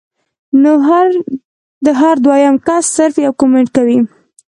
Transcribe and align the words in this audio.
نو 0.61 1.93
هر 2.01 2.15
دويم 2.25 2.55
کس 2.67 2.83
صرف 2.97 3.15
يو 3.25 3.31
کمنټ 3.39 3.67
کوي 3.75 3.99